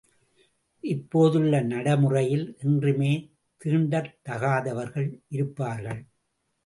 இப்போதுள்ள 0.83 1.61
நடை 1.61 1.93
முறையில் 1.97 2.57
என்றுமே 2.59 3.11
தீண்டத்தகாதவர்கள் 3.61 5.09
இருப்பார்கள். 5.27 6.01